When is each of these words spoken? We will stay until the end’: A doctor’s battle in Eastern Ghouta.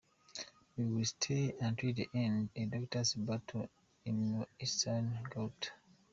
We 0.77 0.85
will 0.85 1.05
stay 1.05 1.53
until 1.61 1.93
the 1.93 2.09
end’: 2.15 2.49
A 2.55 2.65
doctor’s 2.65 3.13
battle 3.13 3.69
in 4.03 4.43
Eastern 4.59 5.19
Ghouta. 5.29 5.69